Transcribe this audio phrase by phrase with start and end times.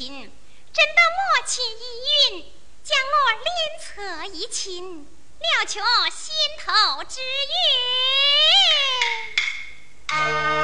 [0.00, 2.50] 真的莫亲一云
[2.82, 3.46] 将我脸
[3.78, 5.78] 侧一亲了却
[6.10, 7.20] 心头之
[10.08, 10.59] 韵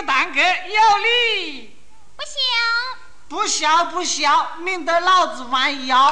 [0.00, 1.76] 个蛋壳有礼。
[2.16, 2.32] 不孝，
[3.28, 6.10] 不孝不孝，免得老子弯腰。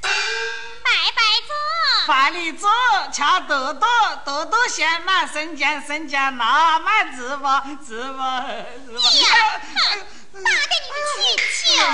[0.00, 2.70] 拜拜坐，饭里坐，
[3.12, 3.86] 掐豆豆，
[4.24, 8.52] 豆豆香，满生姜，生姜辣，满芝麻，芝麻，芝
[8.92, 9.00] 麻。
[9.00, 11.20] 呀，哼，打给你的亲
[11.52, 11.84] 戚哦。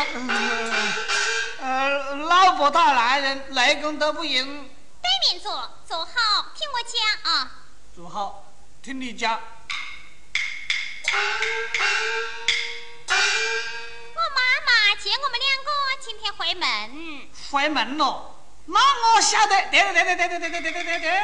[1.60, 4.70] 呃，老婆讨男人，内功都不赢。
[5.02, 7.50] 对面坐，坐好，听我讲啊。
[7.94, 8.52] 坐好，
[8.82, 9.40] 听你讲。
[14.14, 14.70] 我妈妈
[15.00, 15.70] 接我们两个
[16.00, 16.66] 今天回门，
[17.50, 18.30] 回门了。
[18.66, 18.80] 那
[19.14, 21.10] 我晓得，对对对对对对对对对对对。
[21.10, 21.20] 哎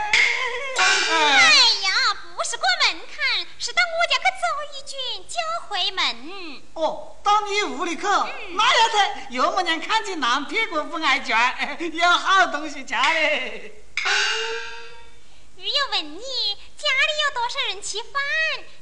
[1.83, 1.91] 呀，
[2.37, 4.45] 不是过门槛，是到我家去走
[4.75, 4.93] 一圈
[5.27, 5.35] 就
[5.69, 5.99] 回门。
[6.75, 8.99] 哦，到你屋里去，那要得，
[9.31, 11.35] 岳母娘看见男屁股不挨卷，
[11.93, 13.85] 有好东西吃嘞。
[15.61, 16.21] 如有问你
[16.79, 18.23] 家里有多少人吃饭，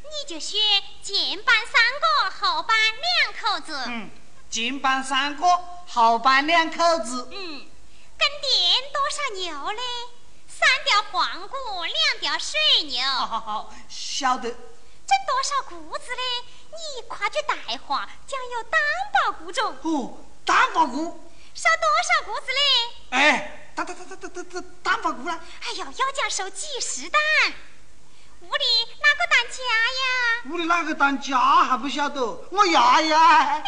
[0.05, 0.61] 你就说
[1.03, 3.85] 前班三个，后班两口子。
[3.89, 4.09] 嗯，
[4.49, 5.45] 前班三个，
[5.89, 7.29] 后班两口子。
[7.33, 7.69] 嗯。
[8.17, 9.83] 跟店多少牛嘞？
[10.47, 13.03] 三条黄骨，两条水牛。
[13.03, 14.49] 好好好，晓得。
[14.49, 16.23] 整多少谷子嘞？
[16.71, 17.57] 你夸句大
[17.89, 18.81] 话，讲有担
[19.15, 19.77] 保谷种。
[19.83, 21.29] 哦，担保谷。
[21.55, 22.61] 收多少谷子嘞？
[23.11, 25.39] 哎，单单单单单单单单包谷啦。
[25.63, 27.21] 哎呦，要讲收几十担。
[28.41, 28.65] 屋里
[29.01, 29.63] 哪个当家
[30.01, 30.43] 呀？
[30.51, 32.21] 屋里哪个当家还不晓得？
[32.51, 32.79] 我爷爷。
[32.79, 33.63] 哎呀，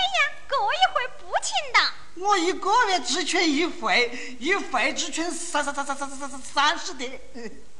[0.49, 1.93] 过一会不请的。
[2.17, 7.05] 我一个月只存一回，一回只存三三三三三三三三十的。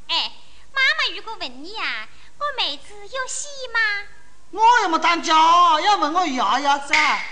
[0.07, 0.33] 哎，
[0.73, 3.81] 妈妈如果问你呀，我妹子有喜吗？
[4.53, 5.35] 我又没当家，
[5.81, 7.25] 要问我爷爷噻。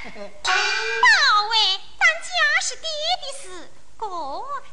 [0.43, 0.53] 宝
[1.50, 2.89] 喂，当家是爹
[3.23, 3.71] 的事。
[4.00, 4.06] 这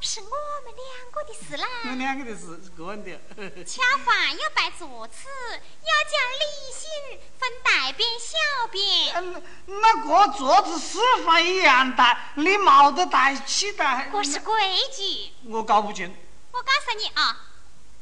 [0.01, 0.27] 是我
[0.63, 1.67] 们两个的事啦。
[1.83, 3.09] 我们两个的事是个人的。
[3.65, 9.15] 吃饭要摆桌子，要讲礼性，分大便小便。
[9.15, 13.83] 嗯，那个桌子师傅一样大，你冇得带起的。
[14.11, 14.53] 这是规
[14.95, 15.33] 矩。
[15.49, 16.15] 我搞不清。
[16.51, 17.35] 我告诉你啊，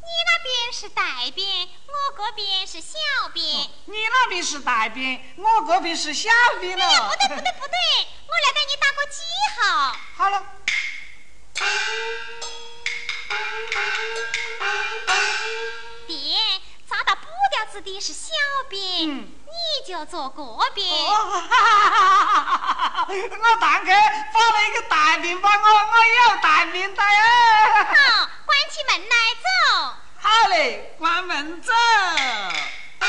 [0.01, 2.97] 你那边是大便，我这边是小
[3.33, 3.45] 便。
[3.85, 6.29] 你那边是大便，我这边是小
[6.59, 6.85] 便了。
[6.85, 9.21] 哎呀，不对不对不对，我来给你打个记
[9.55, 9.95] 号。
[10.17, 10.43] 好了。
[16.07, 16.37] 爹，
[16.89, 18.31] 扎到布条子的是小
[18.69, 20.87] 兵，你就坐这边。
[23.05, 23.91] 我堂客
[24.33, 25.97] 发了一个大兵把我，我
[26.31, 27.83] 有大兵的呀。
[27.83, 29.45] 好，关起门来走。
[30.19, 31.71] 好嘞，关门走。
[31.73, 33.05] 哎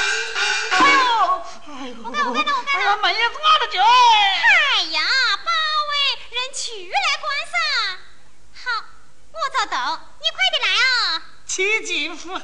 [0.80, 3.80] 呦，哎呦，我看我看我看，哎呀，门也关了就。
[3.80, 3.84] 哎
[4.90, 5.00] 呀，
[5.44, 5.50] 宝
[5.90, 5.94] 贝，
[6.36, 7.54] 人去来关上。
[8.64, 8.84] 好。
[9.32, 9.76] 我走走，
[10.20, 11.22] 你快点来啊！
[11.44, 12.40] 齐进符号。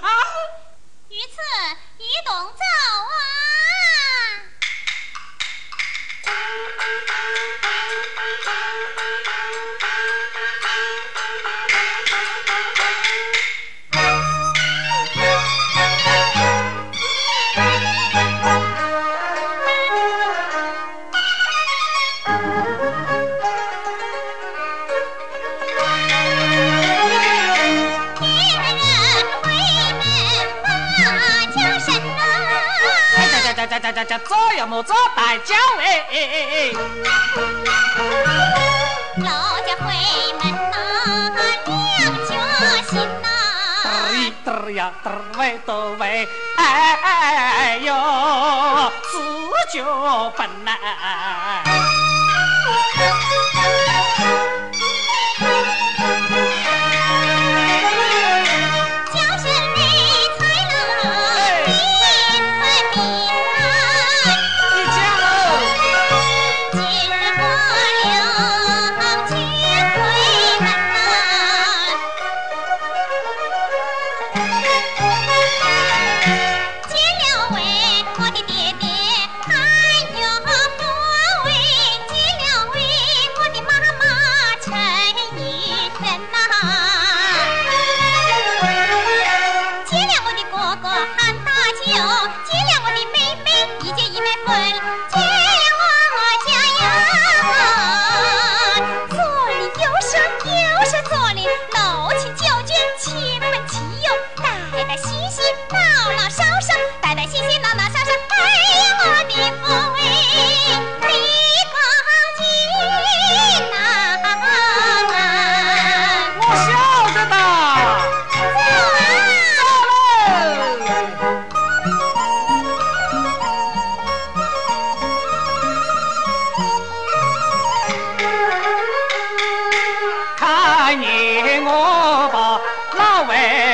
[1.09, 1.37] 于此
[1.99, 2.63] 一动走
[3.07, 3.13] 啊！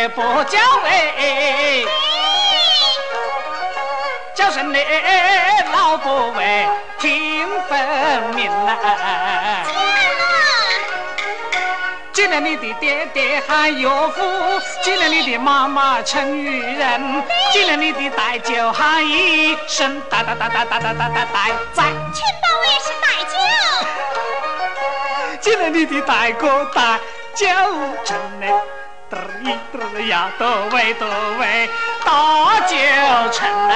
[0.09, 1.87] 不叫魏，
[4.35, 4.79] 叫声你
[5.73, 7.79] 老不为听分
[8.35, 9.65] 明啊！
[12.13, 14.23] 见了你的爹爹喊岳父，
[14.83, 23.35] 见了你的妈妈称女人，见了你的大舅喊一声大大大大大大大大大仔，全包也是大舅。
[25.41, 26.99] 见了你的大哥大
[27.35, 27.47] 舅
[28.05, 28.53] 称嘞，
[29.09, 31.07] 嘚儿一嘚儿呀，多喂多
[31.39, 31.71] 喂，
[32.05, 32.75] 大酒
[33.31, 33.73] 城啊。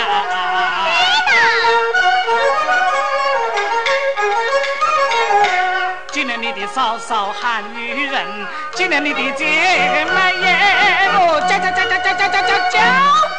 [6.10, 8.26] 见了你的嫂嫂喊女人，
[8.74, 10.56] 见了你的姐妹耶，
[11.14, 12.76] 我叫叫叫叫叫叫叫叫叫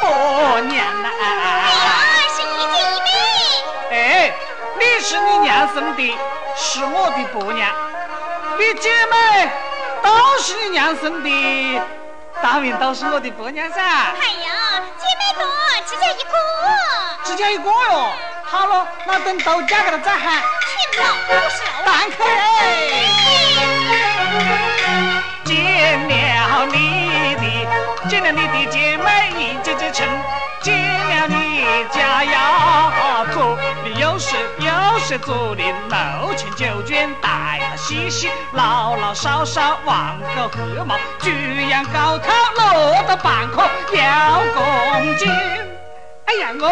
[0.00, 1.10] 婆娘呐！
[1.20, 1.22] 哎
[1.84, 1.86] 呀，
[2.34, 3.06] 是一姐一妹。
[3.90, 4.32] 哎，
[4.78, 6.16] 你是你娘生的，
[6.56, 7.68] 是我的婆娘；
[8.58, 9.50] 你姐妹
[10.02, 11.80] 都是你娘生的，
[12.42, 13.80] 当然都是我的婆娘噻。
[13.80, 15.46] 哎呀，姐妹多，
[15.86, 16.32] 只嫁一个。
[17.24, 18.12] 只嫁一个哟。
[18.44, 20.42] 好了，那等都嫁给了再喊。
[20.92, 22.34] 全老不是老蛋壳哎，
[25.44, 25.54] 见
[26.08, 26.74] 了你
[27.36, 27.42] 的，
[28.08, 30.06] 见了你的姐妹一姐姐称，
[30.62, 45.28] 见了你家丫头，你又是又是竹林六千九卷带了细细，老老少少望个和睦，举羊高头落到半颗要公斤。
[46.26, 46.64] 哎呀，我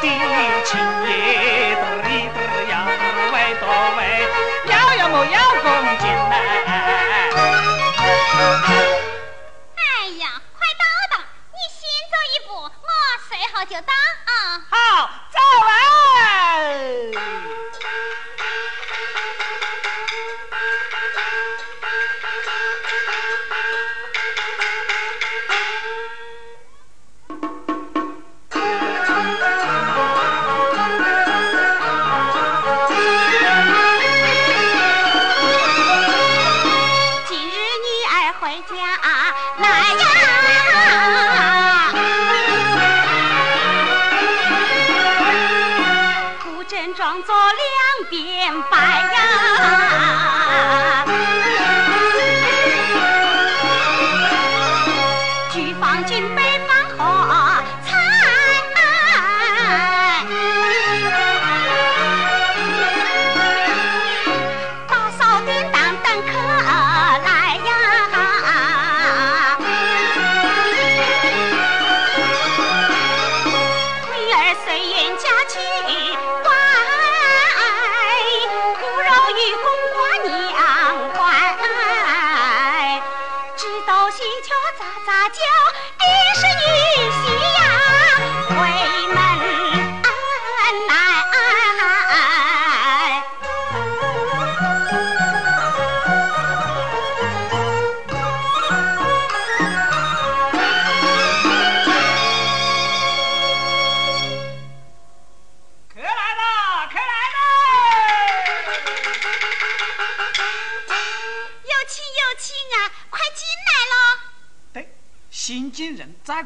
[0.00, 0.08] 的
[0.64, 2.38] 亲爷，嘚一嘚
[2.70, 2.72] 呀，
[3.32, 3.62] 喂嘚
[3.98, 4.00] 喂，
[4.70, 5.66] 要要我要公
[5.98, 6.32] 斤呐！
[13.54, 13.92] 好就打
[14.26, 14.66] 啊。
[14.68, 17.14] 好，走来。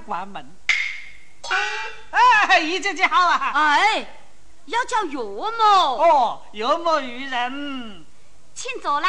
[0.09, 0.57] 关门。
[2.11, 3.53] 哎，姨姐姐好啊！
[3.53, 4.07] 哎，
[4.65, 8.07] 要叫岳母，哦，岳母愚人。
[8.55, 9.09] 请坐啦。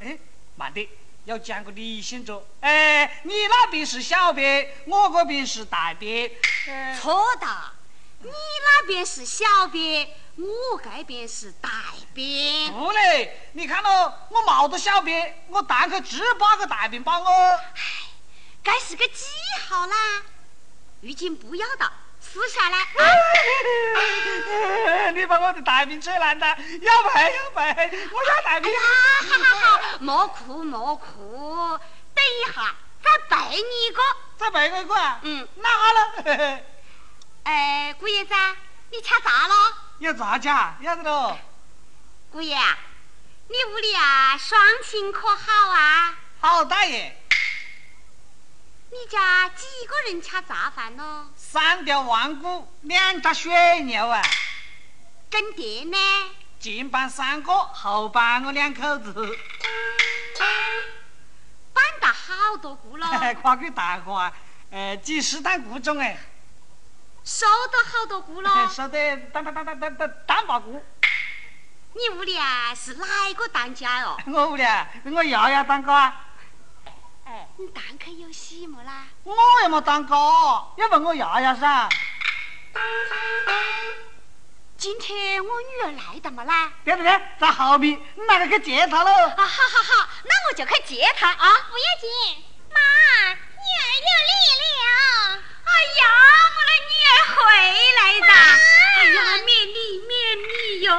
[0.00, 0.18] 哎，
[0.56, 0.86] 慢点，
[1.24, 2.46] 要讲个理性着。
[2.60, 6.30] 哎，你那边是小编，我这边是大编。
[6.68, 7.46] 呃错的，
[8.20, 12.72] 你那边是小编，我这边是大编。
[12.72, 17.60] 不嘞，你看咯，我冇得小编，我单去只把个大编帮我。
[18.62, 19.24] 该是个记
[19.68, 20.22] 号啦，
[21.02, 22.78] 如今不要的，撕下来。
[25.12, 26.46] 你把我的大饼扯烂了，
[26.80, 28.72] 要赔要赔，我要大兵。
[28.72, 28.80] 啊，
[29.28, 31.78] 好好好，莫哭莫哭，
[32.14, 34.00] 等一下再背你一个。
[34.36, 35.18] 再背我一个啊？
[35.22, 36.60] 嗯，那好了。
[37.44, 38.34] 哎，姑爷子，
[38.90, 39.54] 你吃啥了？
[40.00, 40.74] 要咋讲？
[40.80, 41.36] 要得喽。
[42.34, 42.76] 姑爷啊，
[43.46, 46.18] 你屋里啊双亲可好啊？
[46.40, 47.16] 好大爷，
[48.90, 51.30] 你家几个人吃杂饭咯？
[51.36, 54.20] 三条顽固，两只水牛啊，
[55.30, 55.96] 跟爹呢？
[56.58, 59.14] 前班三个，后班我两口子。
[61.72, 63.06] 办得好多谷咯，
[63.42, 64.32] 夸句大话，
[64.72, 66.18] 呃，几十担谷种哎，
[67.24, 68.68] 收到好多谷咯。
[68.74, 70.84] 收得单单单单单单单把谷。
[71.96, 74.16] 你屋里啊是哪一个当家哦？
[74.26, 74.64] 我屋里
[75.04, 76.12] 我爷爷当家，
[77.24, 79.06] 哎，你当可有喜么啦？
[79.22, 80.16] 我也没当家，
[80.76, 81.88] 要问我爷爷噻。
[84.76, 86.72] 今天我女儿来的么啦？
[86.84, 89.10] 对对对，在后面，你哪个去接她喽？
[89.10, 91.36] 啊，好好好，那我就去接她啊！
[91.70, 92.80] 不要紧，妈，
[93.30, 93.36] 女
[93.80, 95.38] 儿有礼了。
[95.64, 95.70] 哎
[96.00, 96.02] 呀，
[96.56, 97.38] 我的女儿回
[97.94, 98.32] 来了！
[98.98, 100.90] 哎呀，免礼免礼哟！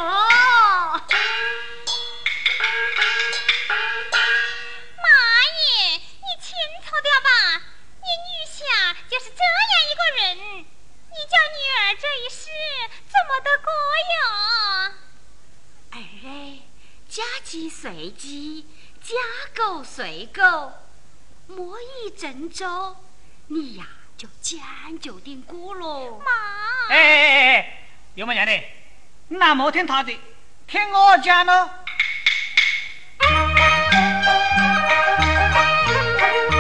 [11.54, 12.42] 女儿这一世
[13.08, 13.68] 怎么得过
[14.14, 14.16] 哟？
[15.92, 15.94] 儿哎，
[17.08, 18.68] 嫁鸡随鸡，
[19.02, 19.14] 嫁
[19.56, 20.74] 狗随狗，
[21.48, 22.98] 莫以郑州，
[23.48, 24.60] 你呀就将
[25.00, 26.20] 就点过喽。
[26.20, 26.32] 妈，
[26.90, 28.52] 哎哎哎哎，有么娘的？
[29.28, 30.20] 你哪莫听他的，
[30.68, 31.70] 听我讲喽。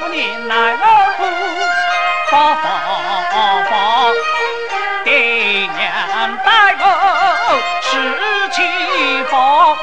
[0.00, 0.82] 他不念来不
[2.30, 2.64] 发发
[3.68, 3.74] 发，
[5.04, 6.84] 爹娘带我
[7.82, 7.90] 十
[8.50, 8.62] 七
[9.30, 9.76] 八，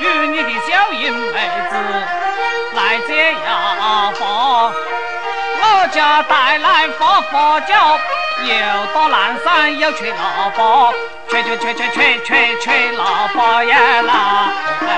[0.00, 1.74] 与你的小英妹子
[2.74, 4.20] 来接呀发。
[5.64, 7.98] 我家带来发发脚，
[8.44, 10.92] 又到南山又吹喇叭，
[11.30, 14.88] 吹吹吹吹吹吹吹喇叭呀啦，哎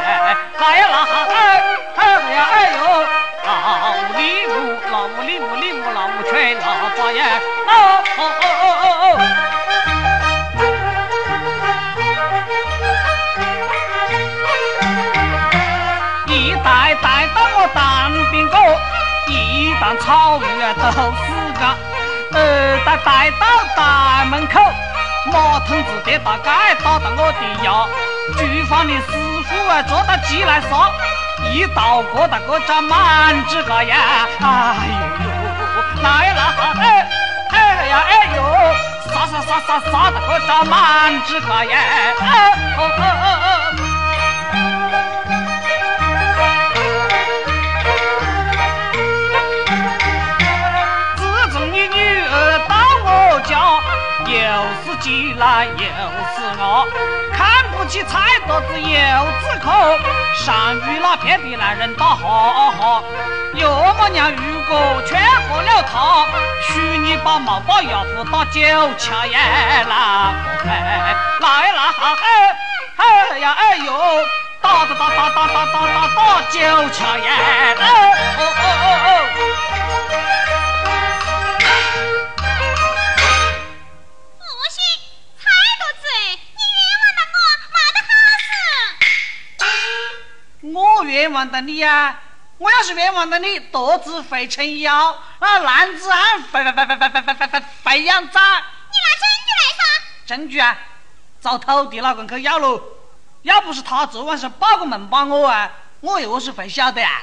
[0.58, 1.62] 啦呀啦哎
[1.96, 3.06] 哎呀哎呦，
[3.74, 6.62] 老里屋老屋里屋里屋老屋吹喇
[6.96, 7.26] 叭呀，
[7.66, 7.72] 哦
[8.18, 9.06] 哦哦哦哦哦。
[16.28, 16.30] 一
[16.62, 17.80] 代代到我当
[18.30, 18.56] 兵过，
[19.28, 21.26] 一担草鱼啊都死
[21.58, 21.62] 个，
[22.32, 22.38] 二
[22.86, 23.42] 代带到
[23.76, 24.60] 大门口，
[25.32, 27.88] 马桶子跌大盖打到我的腰，
[28.36, 29.02] 厨房的师
[29.48, 30.92] 傅啊捉到鸡来杀，
[31.52, 33.96] 一道个哒个长满指甲呀，
[34.40, 34.46] 哎
[35.22, 35.26] 哟，
[36.02, 36.40] 来来，
[36.78, 37.08] 哎
[37.50, 38.38] 哎呀，哎哟，
[39.12, 41.78] 杀杀杀杀杀哒个长满指甲呀。
[51.16, 53.52] 自从你女儿到我家，
[54.26, 54.32] 又
[54.84, 55.84] 是挤来又
[56.34, 56.86] 是闹。
[57.88, 58.88] 起菜垛子又
[59.40, 59.70] 止渴，
[60.34, 63.02] 上与那边的男人打哈哈。
[63.54, 66.26] 岳母娘如果劝过了他，
[66.62, 68.60] 许你把毛把牙虎打九
[68.98, 69.38] 窍呀
[69.88, 70.34] 啦！
[70.66, 72.56] 哎，来啦哎
[72.96, 73.92] 哎呀哎呦！
[74.60, 76.18] 打打打打打打打打打
[76.50, 77.28] 九窍呀！
[77.78, 77.82] 哦
[78.38, 79.73] 哦哦哦哦！
[91.04, 92.20] 冤枉的你呀、
[92.58, 98.40] 我要是冤枉的你，肚子肥成腰，啊，男子汉肥肥肥肥肥肥肥肥肥肥样仔。
[98.40, 99.84] 你拿证据来噻！
[100.26, 100.78] 证据啊，
[101.40, 102.82] 找土地老公去要喽。
[103.42, 107.22] 要不是他昨晚上报个门帮我啊，我又是会晓得啊。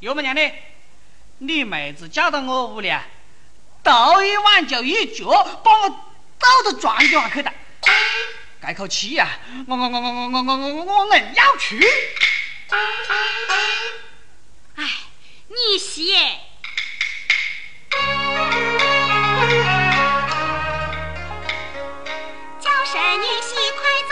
[0.00, 0.52] 有么娘的，
[1.38, 3.04] 你妹子嫁到我屋里啊，
[3.82, 5.26] 头一晚就一脚
[5.64, 7.52] 把我倒到床底下去了。
[8.62, 9.28] 改口气呀、
[9.66, 11.84] 我我我我我我我我我我硬要去。
[14.76, 14.84] 哎，
[15.48, 16.14] 你媳，
[22.60, 24.10] 叫声女婿快坐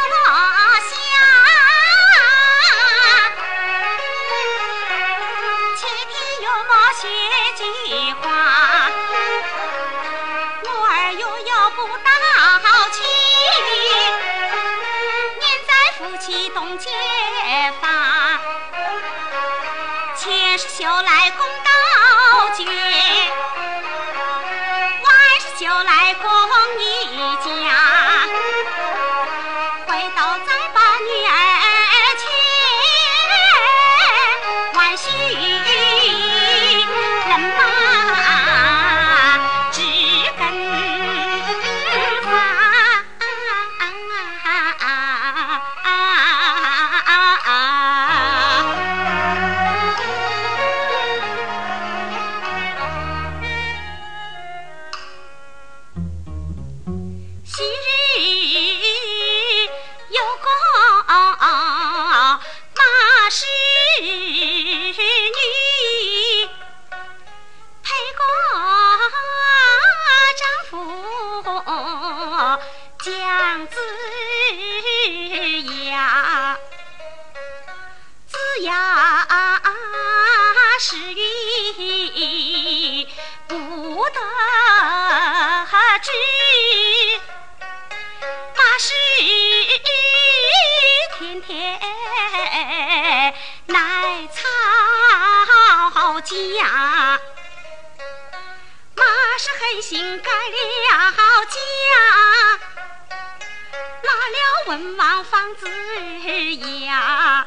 [106.90, 107.46] 呀，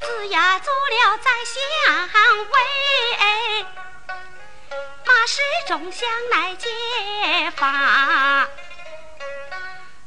[0.00, 1.54] 子呀做了宰相
[2.50, 2.56] 位，
[5.06, 6.68] 马氏众相来接
[7.56, 8.48] 访，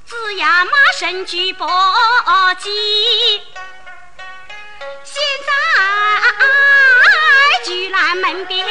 [0.06, 1.66] 子呀马身举伯
[2.60, 3.42] 姬，
[5.06, 5.52] 现在
[7.64, 8.68] 居兰门边。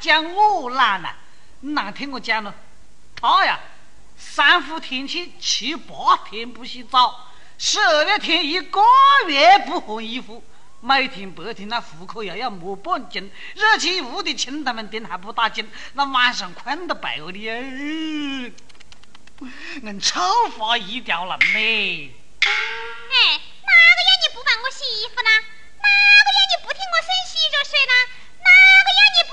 [0.00, 1.14] 讲我懒呐，
[1.60, 2.54] 你啷个听我讲了？
[3.20, 3.58] 他呀，
[4.16, 8.80] 三伏天气七八天不洗澡，十二月天一个
[9.26, 10.42] 月不换衣服，
[10.80, 17.48] 每天白天那户口要要摸半斤，热气屋的亲他们丁还不打紧，那晚上困得被窝里，
[19.84, 20.20] 俺丑
[20.56, 22.14] 发一条龙嘞。
[22.40, 22.50] 哎，
[23.62, 25.30] 哪个要你不帮我洗衣服呢？
[25.80, 25.88] 哪
[26.22, 27.92] 个要你不听我声洗热水呢？
[28.44, 28.48] 哪
[28.84, 29.30] 个要你不？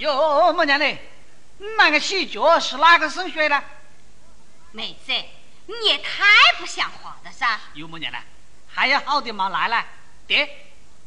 [0.00, 0.98] 哟，母娘嘞，
[1.58, 3.62] 你那个洗脚是哪个省水呢？
[4.72, 5.12] 妹子，
[5.66, 6.24] 你也太
[6.58, 7.60] 不像话了噻！
[7.74, 8.18] 有，母娘嘞，
[8.66, 9.86] 还有好的嘛，来来，
[10.26, 10.48] 爹，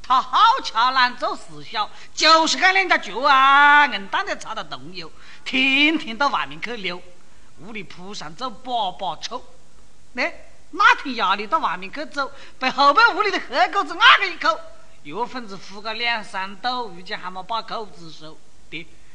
[0.04, 5.12] 他好巧懒做事小，就是干两家脚啊，硬当的插到洞油，
[5.44, 7.02] 天天到外面去溜，
[7.62, 9.44] 屋里铺上走粑粑臭。
[10.12, 10.24] 那
[10.70, 14.60] 哪天夜里到外面去走，被后背屋里的黑狗子咬了一口，
[15.02, 18.38] 药粉子敷个两三斗，如今还没把口子收。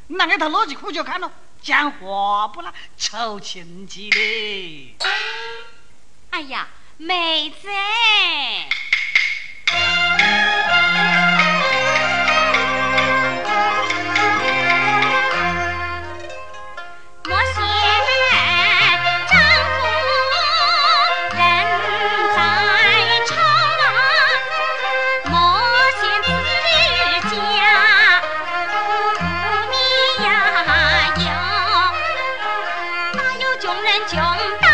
[0.09, 4.97] 你拿给他拿起裤脚看了，讲话不啦，臭亲戚的。
[6.31, 6.67] 哎呀，
[6.97, 7.69] 妹子。
[33.79, 34.68] 穷人穷，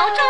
[0.00, 0.29] 留着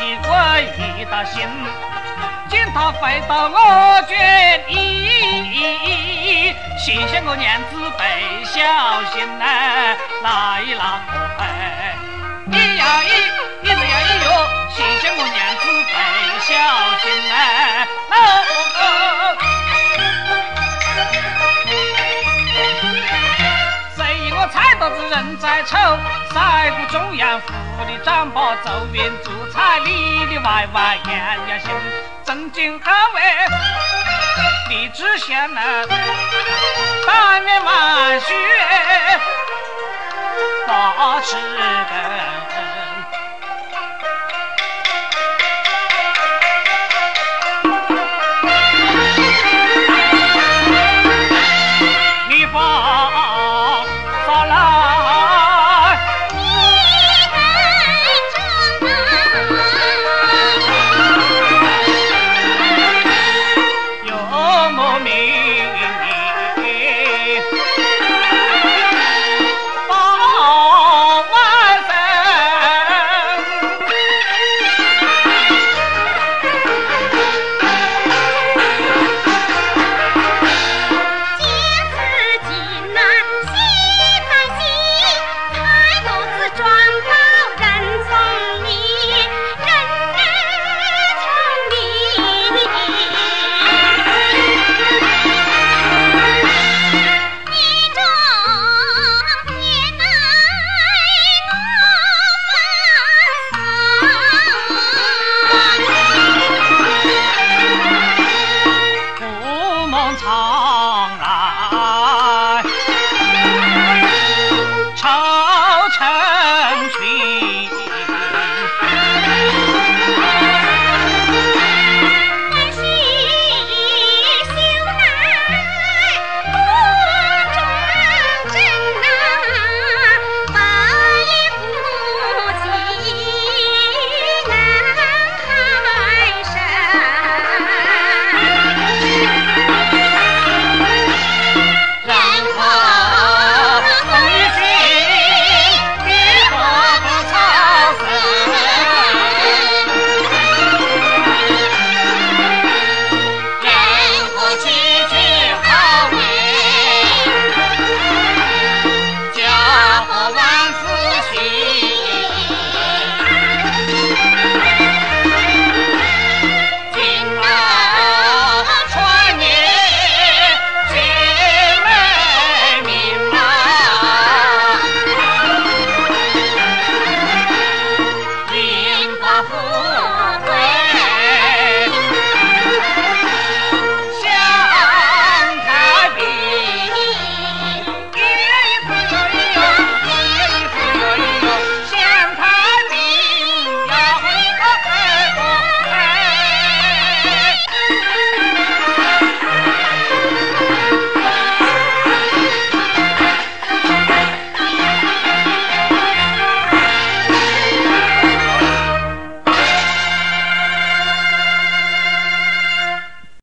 [0.00, 0.30] 因客气过
[0.98, 1.42] 一大心。
[2.48, 4.74] 见他回到我卷衣，
[6.78, 8.02] 谢谢我娘子被
[8.44, 8.54] 小
[9.12, 9.44] 心呐，
[10.22, 10.26] 来
[10.78, 11.02] 啦
[11.38, 11.42] 哎，
[12.46, 13.06] 一呀一，
[13.66, 14.26] 一这呀一哟，
[14.70, 15.94] 谢谢我娘子被
[16.46, 16.48] 小
[17.02, 17.32] 心呐，
[18.10, 18.14] 哦。
[23.94, 25.76] 谁以我菜垛子人在丑，
[26.32, 27.38] 赛过中央
[27.80, 31.14] 我的长把周边做菜里里外外样
[31.48, 31.70] 样行，
[32.24, 33.22] 正经他为
[34.68, 35.84] 荔枝香啊，
[37.06, 38.34] 但愿满血
[40.66, 42.37] 把持根。